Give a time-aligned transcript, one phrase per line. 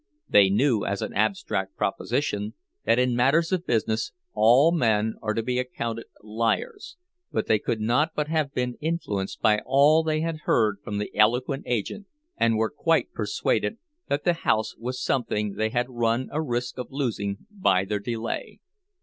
[0.27, 2.55] They knew, as an abstract proposition,
[2.85, 6.97] that in matters of business all men are to be accounted liars;
[7.31, 11.15] but they could not but have been influenced by all they had heard from the
[11.15, 13.77] eloquent agent, and were quite persuaded
[14.07, 18.59] that the house was something they had run a risk of losing by their delay.